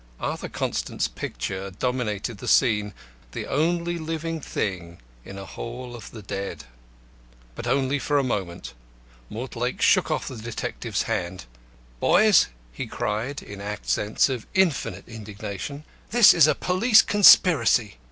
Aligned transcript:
Arthur 0.19 0.49
Constant's 0.49 1.07
picture 1.07 1.69
dominated 1.69 2.39
the 2.39 2.47
scene, 2.47 2.95
the 3.33 3.45
only 3.45 3.99
living 3.99 4.41
thing 4.41 4.99
in 5.23 5.37
a 5.37 5.45
hall 5.45 5.95
of 5.95 6.09
the 6.09 6.23
dead. 6.23 6.63
But 7.53 7.67
only 7.67 7.99
for 7.99 8.17
a 8.17 8.23
moment. 8.23 8.73
Mortlake 9.29 9.79
shook 9.79 10.09
off 10.09 10.27
the 10.27 10.37
detective's 10.37 11.03
hand. 11.03 11.45
"Boys!" 11.99 12.47
he 12.71 12.87
cried, 12.87 13.43
in 13.43 13.61
accents 13.61 14.27
of 14.27 14.47
infinite 14.55 15.07
indignation, 15.07 15.83
"this 16.09 16.33
is 16.33 16.47
a 16.47 16.55
police 16.55 17.03
conspiracy." 17.03 17.97